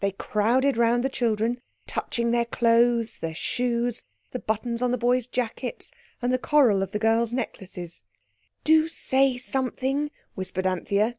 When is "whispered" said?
10.34-10.66